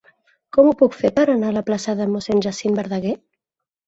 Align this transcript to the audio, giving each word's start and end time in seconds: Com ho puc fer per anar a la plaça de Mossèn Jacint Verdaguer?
Com 0.55 0.69
ho 0.69 0.77
puc 0.77 0.95
fer 1.01 1.11
per 1.19 1.25
anar 1.33 1.51
a 1.53 1.55
la 1.57 1.63
plaça 1.67 1.95
de 1.99 2.07
Mossèn 2.13 2.41
Jacint 2.47 2.79
Verdaguer? 2.81 3.13